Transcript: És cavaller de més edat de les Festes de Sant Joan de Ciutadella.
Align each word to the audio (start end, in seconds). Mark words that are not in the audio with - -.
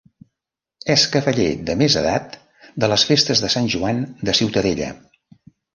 És 0.93 1.03
cavaller 1.15 1.49
de 1.69 1.75
més 1.83 1.99
edat 2.03 2.39
de 2.85 2.91
les 2.95 3.07
Festes 3.13 3.45
de 3.47 3.55
Sant 3.59 3.73
Joan 3.77 4.05
de 4.29 4.41
Ciutadella. 4.43 4.95